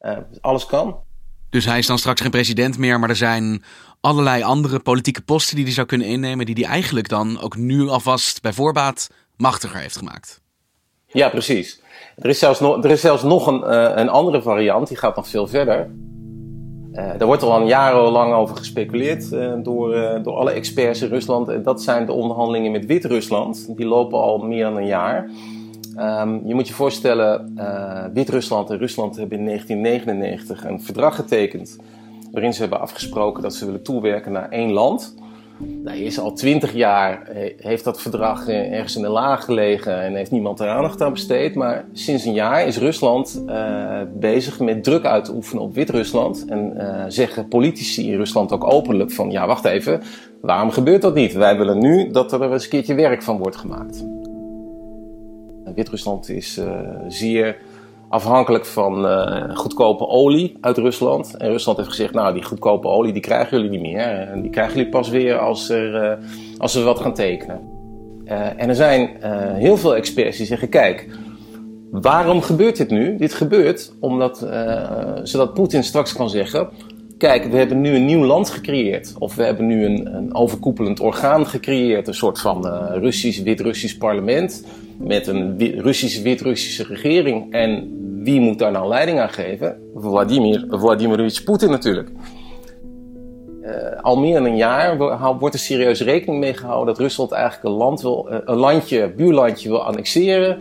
Uh, 0.00 0.16
alles 0.40 0.66
kan. 0.66 0.96
Dus 1.50 1.64
hij 1.64 1.78
is 1.78 1.86
dan 1.86 1.98
straks 1.98 2.20
geen 2.20 2.30
president 2.30 2.78
meer, 2.78 2.98
maar 2.98 3.08
er 3.08 3.16
zijn 3.16 3.64
allerlei 4.00 4.42
andere 4.42 4.78
politieke 4.78 5.22
posten 5.22 5.56
die 5.56 5.64
hij 5.64 5.74
zou 5.74 5.86
kunnen 5.86 6.06
innemen, 6.06 6.46
die 6.46 6.54
hij 6.54 6.72
eigenlijk 6.72 7.08
dan 7.08 7.40
ook 7.40 7.56
nu 7.56 7.88
alvast 7.88 8.42
bij 8.42 8.52
voorbaat 8.52 9.10
machtiger 9.36 9.80
heeft 9.80 9.96
gemaakt. 9.96 10.40
Ja, 11.16 11.28
precies. 11.28 11.80
Er 12.16 12.28
is 12.28 12.38
zelfs 12.38 12.60
nog, 12.60 12.84
er 12.84 12.90
is 12.90 13.00
zelfs 13.00 13.22
nog 13.22 13.46
een, 13.46 13.60
uh, 13.60 13.90
een 13.94 14.08
andere 14.08 14.42
variant, 14.42 14.88
die 14.88 14.96
gaat 14.96 15.16
nog 15.16 15.28
veel 15.28 15.46
verder. 15.46 15.90
Uh, 16.92 17.10
daar 17.18 17.26
wordt 17.26 17.42
al 17.42 17.66
jarenlang 17.66 18.34
over 18.34 18.56
gespeculeerd 18.56 19.32
uh, 19.32 19.52
door, 19.62 20.20
door 20.22 20.34
alle 20.34 20.50
experts 20.50 21.02
in 21.02 21.08
Rusland. 21.08 21.48
En 21.48 21.62
dat 21.62 21.82
zijn 21.82 22.06
de 22.06 22.12
onderhandelingen 22.12 22.72
met 22.72 22.86
Wit-Rusland. 22.86 23.76
Die 23.76 23.86
lopen 23.86 24.18
al 24.18 24.38
meer 24.38 24.64
dan 24.64 24.76
een 24.76 24.86
jaar. 24.86 25.30
Um, 25.98 26.42
je 26.46 26.54
moet 26.54 26.68
je 26.68 26.74
voorstellen, 26.74 27.54
Wit-Rusland 28.12 28.70
en 28.70 28.78
Rusland 28.78 29.16
hebben 29.16 29.38
in 29.38 29.44
1999 29.44 30.64
een 30.64 30.82
verdrag 30.82 31.14
getekend. 31.14 31.76
Waarin 32.32 32.52
ze 32.52 32.60
hebben 32.60 32.80
afgesproken 32.80 33.42
dat 33.42 33.54
ze 33.54 33.64
willen 33.64 33.82
toewerken 33.82 34.32
naar 34.32 34.48
één 34.48 34.72
land. 34.72 35.14
Daar 35.58 35.96
is 35.96 36.18
al 36.18 36.32
twintig 36.32 36.72
jaar, 36.72 37.22
eh, 37.22 37.52
heeft 37.58 37.84
dat 37.84 38.00
verdrag 38.00 38.48
eh, 38.48 38.72
ergens 38.72 38.96
in 38.96 39.02
de 39.02 39.08
laag 39.08 39.44
gelegen 39.44 40.02
en 40.02 40.14
heeft 40.14 40.30
niemand 40.30 40.60
er 40.60 40.68
aandacht 40.68 41.02
aan 41.02 41.12
besteed. 41.12 41.54
Maar 41.54 41.84
sinds 41.92 42.24
een 42.24 42.32
jaar 42.32 42.66
is 42.66 42.78
Rusland 42.78 43.42
uh, 43.46 44.00
bezig 44.14 44.60
met 44.60 44.84
druk 44.84 45.04
uit 45.04 45.24
te 45.24 45.34
oefenen 45.34 45.62
op 45.62 45.74
Wit-Rusland. 45.74 46.44
En 46.48 46.74
zeggen 47.08 47.48
politici 47.48 48.10
in 48.10 48.16
Rusland 48.16 48.52
ook 48.52 48.72
openlijk 48.72 49.10
van, 49.10 49.30
ja 49.30 49.46
wacht 49.46 49.64
even, 49.64 50.02
waarom 50.40 50.70
gebeurt 50.70 51.02
dat 51.02 51.14
niet? 51.14 51.32
Wij 51.32 51.58
willen 51.58 51.78
nu 51.78 52.10
dat 52.10 52.32
er 52.32 52.52
eens 52.52 52.64
een 52.64 52.70
keertje 52.70 52.94
werk 52.94 53.22
van 53.22 53.38
wordt 53.38 53.56
gemaakt. 53.56 54.04
Wit-Rusland 55.74 56.28
is 56.28 56.60
zeer 57.08 57.56
afhankelijk 58.08 58.66
van 58.66 59.04
uh, 59.04 59.56
goedkope 59.56 60.06
olie 60.06 60.56
uit 60.60 60.76
Rusland. 60.76 61.36
En 61.36 61.50
Rusland 61.50 61.78
heeft 61.78 61.90
gezegd, 61.90 62.14
nou 62.14 62.34
die 62.34 62.42
goedkope 62.42 62.88
olie 62.88 63.12
die 63.12 63.22
krijgen 63.22 63.56
jullie 63.56 63.80
niet 63.80 63.92
meer. 63.92 64.06
En 64.06 64.42
die 64.42 64.50
krijgen 64.50 64.76
jullie 64.76 64.90
pas 64.90 65.08
weer 65.08 65.38
als, 65.38 65.68
er, 65.68 66.18
uh, 66.18 66.26
als 66.58 66.74
we 66.74 66.82
wat 66.82 67.00
gaan 67.00 67.14
tekenen. 67.14 67.60
Uh, 68.24 68.62
en 68.62 68.68
er 68.68 68.74
zijn 68.74 69.10
heel 69.54 69.76
veel 69.76 69.96
experts 69.96 70.36
die 70.36 70.46
zeggen, 70.46 70.68
kijk, 70.68 71.08
waarom 71.90 72.42
gebeurt 72.42 72.76
dit 72.76 72.90
nu? 72.90 73.16
Dit 73.16 73.34
gebeurt 73.34 73.92
omdat, 74.00 74.48
zodat 75.22 75.54
Poetin 75.54 75.84
straks 75.84 76.12
kan 76.12 76.30
zeggen... 76.30 76.68
Kijk, 77.18 77.44
we 77.44 77.56
hebben 77.56 77.80
nu 77.80 77.94
een 77.94 78.04
nieuw 78.04 78.24
land 78.24 78.50
gecreëerd. 78.50 79.14
Of 79.18 79.34
we 79.34 79.42
hebben 79.42 79.66
nu 79.66 79.84
een, 79.84 80.14
een 80.14 80.34
overkoepelend 80.34 81.00
orgaan 81.00 81.46
gecreëerd. 81.46 82.08
Een 82.08 82.14
soort 82.14 82.40
van 82.40 82.66
Russisch, 82.92 83.42
Wit-Russisch 83.42 83.98
parlement 83.98 84.66
met 84.98 85.26
een 85.26 85.58
Russisch-Wit-Russische 85.80 86.84
regering. 86.84 87.52
En 87.52 87.90
wie 88.22 88.40
moet 88.40 88.58
daar 88.58 88.72
nou 88.72 88.88
leiding 88.88 89.18
aan 89.18 89.30
geven? 89.30 89.76
Vladimir 89.94 90.66
Vladimirovich 90.68 91.44
Poetin 91.44 91.70
natuurlijk. 91.70 92.10
Uh, 93.62 94.02
al 94.02 94.18
meer 94.18 94.34
dan 94.34 94.44
een 94.44 94.56
jaar 94.56 94.96
wordt 95.38 95.54
er 95.54 95.60
serieus 95.60 96.00
rekening 96.00 96.40
mee 96.40 96.54
gehouden 96.54 96.86
dat 96.86 96.98
Rusland 96.98 97.32
eigenlijk 97.32 97.64
een, 97.64 97.70
land 97.70 98.00
wil, 98.00 98.28
uh, 98.30 98.38
een 98.44 98.56
landje, 98.56 99.12
buurlandje 99.16 99.68
wil 99.68 99.82
annexeren, 99.84 100.58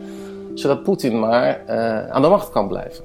zodat 0.53 0.83
Poetin 0.83 1.19
maar 1.19 1.63
uh, 1.69 2.09
aan 2.09 2.21
de 2.21 2.27
macht 2.27 2.49
kan 2.49 2.67
blijven. 2.67 3.03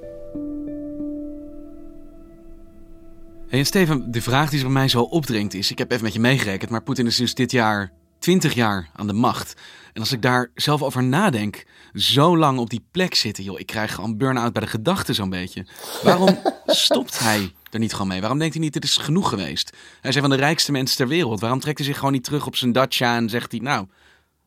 Hey, 3.48 3.64
Steven, 3.64 4.12
de 4.12 4.22
vraag 4.22 4.50
die 4.50 4.58
zich 4.58 4.68
bij 4.68 4.76
mij 4.76 4.88
zo 4.88 5.02
opdringt 5.02 5.54
is: 5.54 5.70
ik 5.70 5.78
heb 5.78 5.90
even 5.90 6.04
met 6.04 6.12
je 6.12 6.20
meegerekend, 6.20 6.70
maar 6.70 6.82
Poetin 6.82 7.06
is 7.06 7.16
dus 7.16 7.34
dit 7.34 7.50
jaar 7.50 7.92
20 8.20 8.54
jaar 8.54 8.90
aan 8.92 9.06
de 9.06 9.12
macht. 9.12 9.60
En 9.92 10.00
als 10.00 10.12
ik 10.12 10.22
daar 10.22 10.50
zelf 10.54 10.82
over 10.82 11.02
nadenk, 11.02 11.64
zo 11.94 12.36
lang 12.36 12.58
op 12.58 12.70
die 12.70 12.84
plek 12.90 13.14
zitten, 13.14 13.44
joh, 13.44 13.58
ik 13.58 13.66
krijg 13.66 13.94
gewoon 13.94 14.16
burn-out 14.16 14.52
bij 14.52 14.62
de 14.62 14.68
gedachten 14.68 15.14
zo'n 15.14 15.30
beetje. 15.30 15.66
Waarom 16.02 16.38
stopt 16.66 17.18
hij 17.18 17.52
er 17.70 17.78
niet 17.78 17.92
gewoon 17.92 18.08
mee? 18.08 18.20
Waarom 18.20 18.38
denkt 18.38 18.54
hij 18.54 18.62
niet, 18.62 18.72
dit 18.72 18.84
is 18.84 18.96
genoeg 18.96 19.28
geweest? 19.28 19.76
Hij 20.00 20.10
is 20.10 20.16
een 20.16 20.22
van 20.22 20.30
de 20.30 20.36
rijkste 20.36 20.72
mensen 20.72 20.96
ter 20.96 21.08
wereld. 21.08 21.40
Waarom 21.40 21.60
trekt 21.60 21.78
hij 21.78 21.86
zich 21.86 21.96
gewoon 21.96 22.12
niet 22.12 22.24
terug 22.24 22.46
op 22.46 22.56
zijn 22.56 22.72
dacha 22.72 23.16
en 23.16 23.28
zegt 23.28 23.50
hij, 23.50 23.60
nou, 23.60 23.86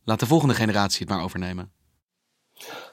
laat 0.04 0.20
de 0.20 0.26
volgende 0.26 0.54
generatie 0.54 1.00
het 1.00 1.16
maar 1.16 1.24
overnemen? 1.24 1.72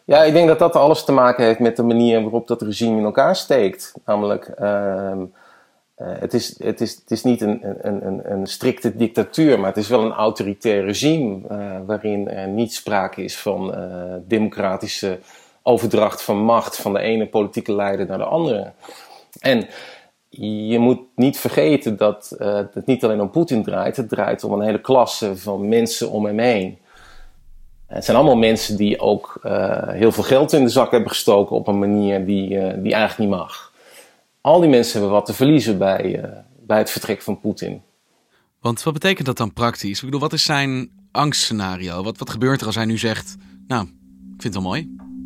Ja, 0.04 0.22
ik 0.22 0.32
denk 0.32 0.49
dat 0.49 0.58
dat 0.58 0.76
alles 0.76 1.04
te 1.04 1.12
maken 1.12 1.44
heeft 1.44 1.58
met 1.58 1.76
de 1.76 1.82
manier 1.82 2.22
waarop 2.22 2.49
dat 2.49 2.62
regime 2.62 2.99
in 2.99 3.04
elkaar 3.04 3.37
steekt. 3.37 3.94
Namelijk, 4.04 4.52
uh, 4.60 5.22
het, 6.04 6.35
is, 6.35 6.59
het, 6.59 6.80
is, 6.80 6.95
het 6.95 7.11
is 7.11 7.23
niet 7.23 7.40
een, 7.40 7.61
een, 7.80 8.07
een, 8.07 8.33
een, 8.33 8.47
strikte 8.47 8.97
dictatuur, 8.97 9.59
maar 9.59 9.69
het 9.69 9.76
is 9.76 9.88
wel 9.88 10.04
een 10.04 10.12
autoritair 10.12 10.85
regime 10.85 11.38
uh, 11.50 11.76
waarin 11.87 12.28
er 12.28 12.49
niet 12.49 12.75
sprake 12.75 13.25
is 13.25 13.38
van 13.38 13.75
uh, 13.75 14.14
democratische 14.26 15.19
overdracht 15.62 16.23
van 16.23 16.37
macht 16.37 16.76
van 16.76 16.92
de 16.92 17.00
ene 17.00 17.26
politieke 17.26 17.75
leider 17.75 18.07
naar 18.07 18.19
de 18.19 18.25
andere. 18.25 18.73
En 19.40 19.66
je 20.28 20.78
moet 20.78 21.00
niet 21.14 21.38
vergeten 21.38 21.97
dat 21.97 22.35
het 22.75 22.87
niet 22.87 23.04
alleen 23.04 23.21
om 23.21 23.30
Poetin 23.30 23.62
draait, 23.62 23.97
het 23.97 24.09
draait 24.09 24.45
om 24.45 24.52
een 24.52 24.66
hele 24.66 24.80
klasse 24.80 25.37
van 25.37 25.69
mensen 25.69 26.11
om 26.11 26.25
hem 26.25 26.38
heen. 26.38 26.78
Het 27.87 28.04
zijn 28.04 28.16
allemaal 28.16 28.37
mensen 28.37 28.76
die 28.76 29.00
ook 29.00 29.40
heel 29.87 30.12
veel 30.12 30.23
geld 30.23 30.52
in 30.52 30.64
de 30.64 30.71
zak 30.71 30.90
hebben 30.90 31.09
gestoken 31.09 31.57
op 31.57 31.66
een 31.66 31.78
manier 31.78 32.25
die, 32.26 32.49
die 32.80 32.92
eigenlijk 32.95 33.19
niet 33.19 33.38
mag 33.38 33.69
al 34.40 34.61
die 34.61 34.70
mensen 34.70 34.92
hebben 34.92 35.11
wat 35.11 35.26
te 35.26 35.35
verliezen 35.35 35.78
bij, 35.78 36.23
uh, 36.23 36.30
bij 36.66 36.78
het 36.78 36.90
vertrek 36.90 37.23
van 37.23 37.40
Poetin. 37.40 37.82
Want 38.61 38.82
wat 38.82 38.92
betekent 38.92 39.26
dat 39.26 39.37
dan 39.37 39.52
praktisch? 39.52 39.99
Ik 39.99 40.04
bedoel, 40.04 40.20
wat 40.20 40.32
is 40.32 40.44
zijn 40.44 40.90
angstscenario? 41.12 42.02
Wat, 42.02 42.18
wat 42.18 42.30
gebeurt 42.30 42.61
er 42.61 42.66
als 42.66 42.76
hij 42.76 42.85
nu 42.85 42.99
zegt: 42.99 43.37
Nou, 43.66 43.82
ik 43.85 44.42
vind 44.42 44.42
het 44.42 44.54
wel 44.54 44.62
mooi, 44.62 44.80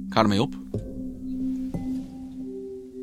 ik 0.06 0.12
hou 0.12 0.24
ermee 0.24 0.42
op? 0.42 0.54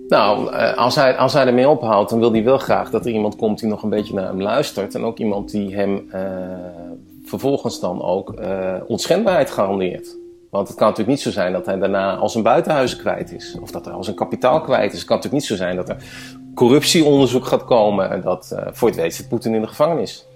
Nou, 0.08 0.54
eh, 0.54 0.78
als 0.78 0.96
hij, 0.96 1.18
als 1.18 1.34
hij 1.34 1.46
ermee 1.46 1.70
ophoudt, 1.70 2.10
dan 2.10 2.20
wil 2.20 2.32
hij 2.32 2.44
wel 2.44 2.58
graag 2.58 2.90
dat 2.90 3.06
er 3.06 3.12
iemand 3.12 3.36
komt 3.36 3.60
die 3.60 3.70
nog 3.70 3.84
een 3.84 3.90
beetje 3.90 4.14
naar 4.14 4.28
hem 4.28 4.42
luistert. 4.42 4.96
En 4.96 5.04
ook 5.04 5.18
iemand 5.18 5.52
die 5.52 5.76
hem 5.76 6.10
uh, 6.14 6.22
vervolgens 7.24 7.80
dan 7.80 8.02
ook 8.02 8.40
uh, 8.40 8.76
onschendbaarheid 8.88 9.50
garandeert. 9.50 10.18
Want 10.52 10.68
het 10.68 10.78
kan 10.78 10.88
natuurlijk 10.88 11.16
niet 11.16 11.26
zo 11.26 11.32
zijn 11.32 11.54
dat 11.54 11.66
hij 11.66 11.78
daarna 11.78 12.16
al 12.16 12.30
zijn 12.30 12.44
buitenhuizen 12.44 12.98
kwijt 12.98 13.32
is. 13.32 13.58
Of 13.62 13.72
dat 13.72 13.86
hij 13.86 13.94
al 13.94 14.04
zijn 14.04 14.16
kapitaal 14.16 14.62
kwijt 14.62 14.94
is. 14.94 14.98
Het 14.98 15.08
kan 15.08 15.16
natuurlijk 15.16 15.44
niet 15.44 15.52
zo 15.52 15.64
zijn 15.64 15.76
dat 15.76 15.90
er 15.90 15.98
corruptieonderzoek 16.56 17.46
gaat 17.46 17.66
komen. 17.66 18.10
En 18.10 18.22
dat 18.22 18.52
uh, 18.54 18.68
voor 18.72 18.88
het 18.88 18.98
weet 18.98 19.16
zit 19.16 19.28
Poetin 19.28 19.54
in 19.54 19.62
de 19.62 19.68
gevangenis. 19.68 20.28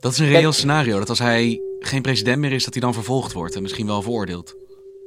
Dat 0.00 0.12
is 0.12 0.18
een 0.18 0.28
reëel 0.28 0.52
scenario. 0.52 0.98
Dat 0.98 1.08
als 1.08 1.18
hij 1.18 1.60
geen 1.78 2.02
president 2.02 2.38
meer 2.38 2.52
is, 2.52 2.64
dat 2.64 2.74
hij 2.74 2.82
dan 2.82 2.94
vervolgd 2.94 3.32
wordt 3.32 3.54
en 3.54 3.62
misschien 3.62 3.86
wel 3.86 4.02
veroordeeld. 4.02 4.54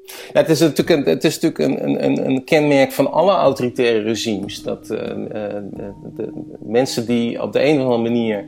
Ja, 0.05 0.39
het 0.39 0.49
is 0.49 0.59
natuurlijk, 0.59 0.89
een, 0.89 1.13
het 1.13 1.23
is 1.23 1.39
natuurlijk 1.39 1.81
een, 1.83 2.03
een, 2.03 2.25
een 2.25 2.43
kenmerk 2.43 2.91
van 2.91 3.11
alle 3.11 3.31
autoritaire 3.31 3.99
regimes. 3.99 4.63
Dat 4.63 4.89
uh, 4.89 4.97
de, 4.97 5.93
de 6.15 6.31
mensen 6.59 7.05
die 7.05 7.41
op 7.41 7.53
de 7.53 7.63
een 7.63 7.75
of 7.75 7.83
andere 7.83 8.01
manier 8.01 8.45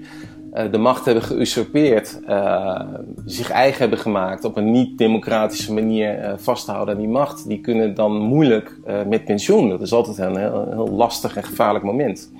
de 0.72 0.77
macht 0.77 1.06
hebben 1.06 1.24
geusurpeerd, 1.24 2.20
uh, 2.29 2.82
zich 3.25 3.50
eigen 3.50 3.79
hebben 3.79 4.00
gemaakt, 4.00 4.46
op 4.46 4.58
een 4.58 4.72
niet-democratische 4.72 5.74
manier 5.74 6.24
uh, 6.24 6.34
vasthouden 6.38 6.96
aan 6.96 7.01
die 7.01 7.10
macht, 7.10 7.48
die 7.48 7.62
kunnen 7.62 7.96
dan 7.96 8.12
moeilijk 8.12 8.79
met 9.08 9.25
pensioen. 9.25 9.70
Dat 9.70 9.82
is 9.82 9.91
altijd 9.91 10.18
een 10.18 10.38
heel, 10.38 10.68
heel, 10.70 10.89
lastig 10.89 11.36
en 11.36 11.44
gevaarlijk 11.44 11.86
moment. 11.86 12.32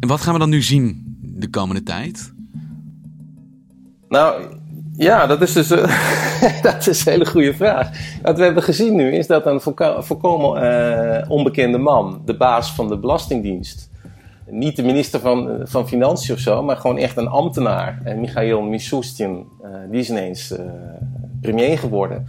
En 0.00 0.08
wat 0.08 0.20
gaan 0.20 0.32
we 0.32 0.38
dan 0.38 0.50
nu 0.50 0.62
zien 0.62 1.16
de 1.20 1.50
komende 1.50 1.82
tijd? 1.82 2.32
Nou, 4.08 4.42
ja, 4.96 5.26
dat 5.26 5.42
is 5.42 5.52
dus 5.52 5.68
dat 6.62 6.86
is 6.86 7.06
een 7.06 7.12
hele 7.12 7.26
goede 7.26 7.54
vraag. 7.54 7.90
Wat 8.22 8.38
we 8.38 8.44
hebben 8.44 8.62
gezien 8.62 8.94
nu 8.94 9.12
is 9.12 9.26
dat 9.26 9.46
een 9.46 9.60
volkomen 10.00 11.28
onbekende 11.28 11.78
man, 11.78 12.22
de 12.24 12.36
baas 12.36 12.74
van 12.74 12.88
de 12.88 12.98
Belastingdienst, 12.98 13.90
niet 14.50 14.76
de 14.76 14.82
minister 14.82 15.20
van, 15.20 15.50
eh, 15.50 15.60
van 15.64 15.88
Financiën 15.88 16.34
of 16.34 16.40
zo, 16.40 16.62
maar 16.62 16.76
gewoon 16.76 16.98
echt 16.98 17.16
een 17.16 17.28
ambtenaar. 17.28 18.00
En 18.04 18.20
Michail 18.20 18.62
Mishustin, 18.62 19.46
uh, 19.64 19.70
die 19.90 20.00
is 20.00 20.10
ineens 20.10 20.52
uh, 20.52 20.58
premier 21.40 21.78
geworden. 21.78 22.26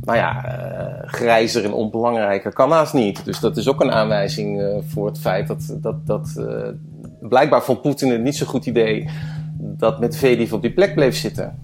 nou 0.00 0.18
ja, 0.18 0.44
uh, 0.44 1.08
grijzer 1.08 1.64
en 1.64 1.72
onbelangrijker 1.72 2.52
kan 2.52 2.68
naast 2.68 2.94
niet. 2.94 3.24
Dus 3.24 3.40
dat 3.40 3.56
is 3.56 3.68
ook 3.68 3.80
een 3.80 3.92
aanwijzing 3.92 4.82
voor 4.86 5.06
het 5.06 5.18
feit 5.18 5.46
dat, 5.46 5.76
dat, 5.80 6.06
dat 6.06 6.46
blijkbaar 7.20 7.62
vond 7.62 7.82
Poetin 7.82 8.10
het 8.10 8.22
niet 8.22 8.36
zo'n 8.36 8.46
goed 8.46 8.66
idee 8.66 9.08
dat 9.58 10.00
Medvedev 10.00 10.52
op 10.52 10.62
die 10.62 10.72
plek 10.72 10.94
bleef 10.94 11.16
zitten. 11.16 11.58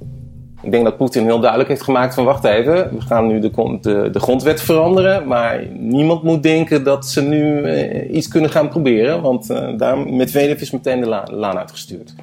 Ik 0.63 0.71
denk 0.71 0.85
dat 0.85 0.97
Poetin 0.97 1.25
heel 1.25 1.41
duidelijk 1.41 1.69
heeft 1.69 1.83
gemaakt 1.83 2.15
van 2.15 2.25
wacht 2.25 2.45
even, 2.45 2.75
we 2.75 3.01
gaan 3.01 3.27
nu 3.27 3.41
de, 3.41 3.79
de, 3.81 4.09
de 4.13 4.21
grondwet 4.21 4.61
veranderen, 4.61 5.27
maar 5.27 5.67
niemand 5.73 6.23
moet 6.23 6.43
denken 6.43 6.85
dat 6.85 7.07
ze 7.07 7.23
nu 7.23 7.71
iets 8.09 8.29
kunnen 8.29 8.51
gaan 8.51 8.69
proberen, 8.69 9.23
want 9.23 9.47
daar 9.79 9.99
Medvedev 9.99 10.61
is 10.61 10.71
meteen 10.71 11.01
de 11.01 11.27
laan 11.31 11.59
uitgestuurd. 11.59 12.15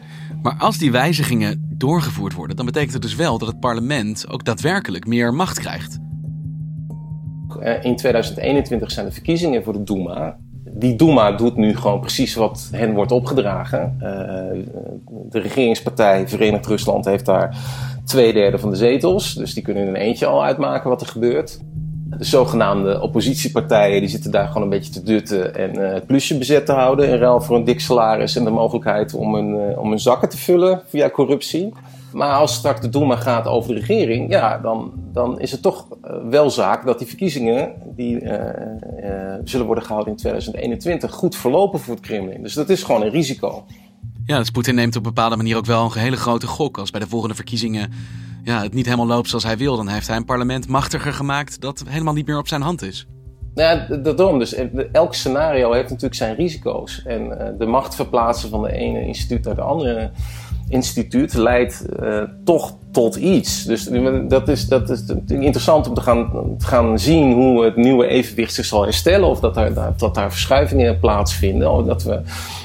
Maar 0.41 0.55
als 0.57 0.77
die 0.77 0.91
wijzigingen 0.91 1.69
doorgevoerd 1.77 2.33
worden, 2.33 2.55
dan 2.55 2.65
betekent 2.65 2.93
het 2.93 3.01
dus 3.01 3.15
wel 3.15 3.37
dat 3.37 3.47
het 3.47 3.59
parlement 3.59 4.25
ook 4.29 4.45
daadwerkelijk 4.45 5.07
meer 5.07 5.33
macht 5.33 5.59
krijgt. 5.59 5.99
Eh, 7.59 7.83
in 7.83 7.95
2021 7.95 8.91
zijn 8.91 9.05
de 9.05 9.11
verkiezingen 9.11 9.63
voor 9.63 9.73
de 9.73 9.83
Duma. 9.83 10.37
Die 10.71 10.95
Duma 10.95 11.31
doet 11.31 11.55
nu 11.55 11.75
gewoon 11.75 11.99
precies 11.99 12.35
wat 12.35 12.69
hen 12.71 12.93
wordt 12.93 13.11
opgedragen. 13.11 13.95
Uh, 13.97 14.07
de 15.29 15.39
regeringspartij 15.39 16.27
Verenigd 16.27 16.65
Rusland 16.65 17.05
heeft 17.05 17.25
daar 17.25 17.57
twee 18.05 18.33
derde 18.33 18.57
van 18.57 18.69
de 18.69 18.75
zetels. 18.75 19.33
Dus 19.33 19.53
die 19.53 19.63
kunnen 19.63 19.83
in 19.83 19.89
een 19.89 19.95
eentje 19.95 20.25
al 20.25 20.43
uitmaken 20.43 20.89
wat 20.89 21.01
er 21.01 21.07
gebeurt. 21.07 21.59
De 22.17 22.23
zogenaamde 22.23 23.01
oppositiepartijen 23.01 23.99
die 23.99 24.09
zitten 24.09 24.31
daar 24.31 24.47
gewoon 24.47 24.63
een 24.63 24.69
beetje 24.69 24.91
te 24.91 25.03
dutten 25.03 25.55
en 25.55 25.79
uh, 25.79 25.93
het 25.93 26.07
plusje 26.07 26.37
bezet 26.37 26.65
te 26.65 26.71
houden. 26.71 27.09
In 27.09 27.17
ruil 27.17 27.41
voor 27.41 27.55
een 27.55 27.63
dik 27.63 27.79
salaris 27.79 28.35
en 28.35 28.43
de 28.43 28.49
mogelijkheid 28.49 29.13
om 29.13 29.35
hun, 29.35 29.77
om 29.77 29.89
hun 29.89 29.99
zakken 29.99 30.29
te 30.29 30.37
vullen 30.37 30.81
via 30.87 31.09
corruptie. 31.09 31.73
Maar 32.13 32.33
als 32.33 32.53
straks 32.53 32.81
de 32.81 32.89
Duma 32.89 33.15
gaat 33.15 33.47
over 33.47 33.73
de 33.73 33.79
regering, 33.79 34.29
ja, 34.29 34.57
dan, 34.57 34.93
dan 35.11 35.39
is 35.39 35.51
het 35.51 35.61
toch 35.61 35.87
uh, 35.89 36.11
wel 36.29 36.49
zaak 36.49 36.85
dat 36.85 36.97
die 36.97 37.07
verkiezingen 37.07 37.73
die 37.95 38.23
zullen 39.43 39.65
worden 39.65 39.83
gehouden 39.83 40.11
in 40.11 40.19
2021 40.19 41.11
goed 41.11 41.35
verlopen 41.35 41.79
voor 41.79 41.93
het 41.93 42.03
Kremlin. 42.03 42.41
Dus 42.41 42.53
dat 42.53 42.69
is 42.69 42.83
gewoon 42.83 43.01
een 43.01 43.09
risico. 43.09 43.63
Ja, 44.25 44.37
dus 44.37 44.49
Poetin 44.49 44.75
neemt 44.75 44.95
op 44.95 45.05
een 45.05 45.13
bepaalde 45.13 45.35
manier 45.35 45.57
ook 45.57 45.65
wel 45.65 45.85
een 45.85 45.99
hele 45.99 46.15
grote 46.15 46.47
gok. 46.47 46.77
Als 46.77 46.91
bij 46.91 46.99
de 46.99 47.07
volgende 47.07 47.35
verkiezingen 47.35 47.91
ja, 48.43 48.61
het 48.61 48.73
niet 48.73 48.85
helemaal 48.85 49.07
loopt 49.07 49.29
zoals 49.29 49.43
hij 49.43 49.57
wil, 49.57 49.75
dan 49.75 49.87
heeft 49.87 50.07
hij 50.07 50.17
een 50.17 50.25
parlement 50.25 50.67
machtiger 50.67 51.13
gemaakt 51.13 51.61
dat 51.61 51.83
helemaal 51.87 52.13
niet 52.13 52.27
meer 52.27 52.37
op 52.37 52.47
zijn 52.47 52.61
hand 52.61 52.81
is. 52.81 53.07
Ja, 53.55 53.75
daarom. 53.75 54.39
Dus 54.39 54.55
elk 54.91 55.13
scenario 55.13 55.71
heeft 55.71 55.89
natuurlijk 55.89 56.15
zijn 56.15 56.35
risico's. 56.35 57.01
En 57.05 57.55
de 57.57 57.65
macht 57.65 57.95
verplaatsen 57.95 58.49
van 58.49 58.61
de 58.61 58.71
ene 58.71 59.05
instituut 59.05 59.45
naar 59.45 59.55
de 59.55 59.61
andere 59.61 60.11
instituut 60.75 61.33
leidt 61.33 61.85
uh, 62.01 62.21
toch 62.43 62.77
tot 62.91 63.15
iets. 63.15 63.63
Dus 63.63 63.89
dat 64.27 64.47
is, 64.47 64.67
dat 64.67 64.89
is 64.89 65.03
interessant 65.27 65.87
om 65.87 65.93
te 65.93 66.01
gaan, 66.01 66.29
te 66.57 66.65
gaan 66.65 66.99
zien 66.99 67.33
hoe 67.33 67.63
het 67.63 67.75
nieuwe 67.75 68.07
evenwicht 68.07 68.53
zich 68.53 68.65
zal 68.65 68.83
herstellen. 68.83 69.27
Of 69.27 69.39
dat 69.39 69.53
daar, 69.53 69.93
dat 69.97 70.15
daar 70.15 70.31
verschuivingen 70.31 70.99
plaatsvinden. 70.99 71.71
Of 71.71 71.85
dat 71.85 72.03
we, 72.03 72.21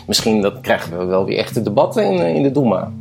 misschien 0.06 0.40
dat 0.40 0.60
krijgen 0.60 0.98
we 0.98 1.04
wel 1.04 1.24
weer 1.24 1.38
echte 1.38 1.62
debatten 1.62 2.04
in, 2.04 2.34
in 2.34 2.42
de 2.42 2.50
Duma. 2.50 2.92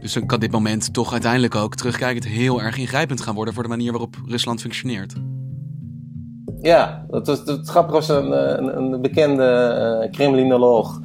Dus 0.00 0.12
dan 0.12 0.26
kan 0.26 0.40
dit 0.40 0.50
moment 0.50 0.92
toch 0.92 1.12
uiteindelijk 1.12 1.54
ook 1.54 1.74
terugkijkend 1.74 2.26
heel 2.26 2.62
erg 2.62 2.78
ingrijpend 2.78 3.20
gaan 3.20 3.34
worden 3.34 3.54
voor 3.54 3.62
de 3.62 3.68
manier 3.68 3.90
waarop 3.90 4.16
Rusland 4.26 4.60
functioneert. 4.60 5.14
Ja, 6.62 7.04
dat 7.10 7.28
is, 7.28 7.38
het 7.44 7.68
grappige 7.68 7.94
was 7.94 8.08
een, 8.08 8.32
een, 8.32 8.76
een 8.76 9.00
bekende 9.00 10.00
uh, 10.02 10.10
Kremlinoloog 10.10 11.00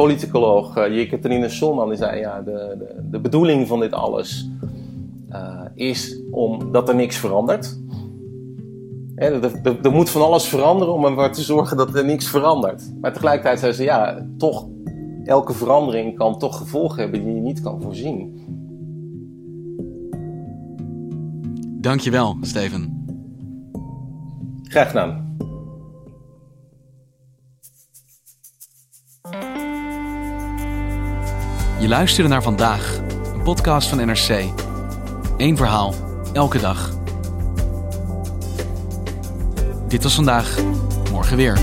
politicoloog 0.00 0.76
uh, 0.76 0.94
Jekaterina 0.94 1.48
Solman 1.48 1.88
die 1.88 1.98
zei: 1.98 2.20
ja, 2.20 2.40
de, 2.40 2.74
de, 2.78 3.08
de 3.10 3.20
bedoeling 3.20 3.66
van 3.68 3.80
dit 3.80 3.92
alles 3.92 4.50
uh, 5.30 5.60
is 5.74 6.20
omdat 6.30 6.88
er 6.88 6.94
niks 6.94 7.16
verandert. 7.16 7.78
er, 9.14 9.44
er, 9.44 9.78
er, 9.82 9.92
moet 9.92 10.10
van 10.10 10.22
alles 10.22 10.48
veranderen 10.48 10.94
om 10.94 11.04
ervoor 11.04 11.30
te 11.30 11.42
zorgen 11.42 11.76
dat 11.76 11.94
er 11.94 12.04
niks 12.04 12.28
verandert. 12.28 12.92
Maar 13.00 13.12
tegelijkertijd 13.12 13.58
zei 13.58 13.72
ze: 13.72 13.82
ja, 13.82 14.26
toch, 14.38 14.68
elke 15.24 15.52
verandering 15.52 16.16
kan 16.16 16.38
toch 16.38 16.56
gevolgen 16.56 17.02
hebben 17.02 17.24
die 17.24 17.34
je 17.34 17.40
niet 17.40 17.60
kan 17.60 17.82
voorzien. 17.82 18.38
Dankjewel, 21.80 22.36
Steven. 22.40 23.04
Graag 24.62 24.86
gedaan. 24.86 25.29
Je 31.80 31.88
luisterde 31.88 32.28
naar 32.28 32.42
vandaag, 32.42 33.00
een 33.34 33.42
podcast 33.42 33.88
van 33.88 34.06
NRC. 34.06 34.44
Eén 35.36 35.56
verhaal, 35.56 35.94
elke 36.32 36.58
dag. 36.58 36.90
Dit 39.88 40.02
was 40.02 40.14
vandaag, 40.14 40.58
morgen 41.10 41.36
weer. 41.36 41.58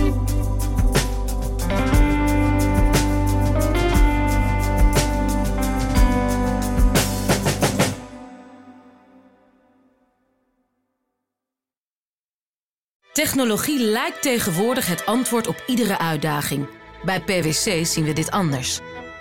Technologie 13.13 13.80
lijkt 13.80 14.21
tegenwoordig 14.21 14.88
het 14.88 15.06
antwoord 15.06 15.47
op 15.47 15.63
iedere 15.67 15.97
uitdaging. 15.97 16.67
Bij 17.03 17.21
PwC 17.21 17.86
zien 17.86 18.03
we 18.03 18.13
dit 18.13 18.32
anders. 18.32 18.80